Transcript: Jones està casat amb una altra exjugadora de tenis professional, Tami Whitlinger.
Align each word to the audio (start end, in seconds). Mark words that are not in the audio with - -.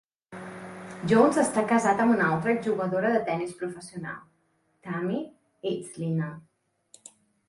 Jones 1.09 1.35
està 1.41 1.63
casat 1.71 1.99
amb 2.05 2.13
una 2.13 2.29
altra 2.35 2.53
exjugadora 2.57 3.11
de 3.15 3.19
tenis 3.27 3.53
professional, 3.59 4.15
Tami 4.89 5.19
Whitlinger. 5.67 6.31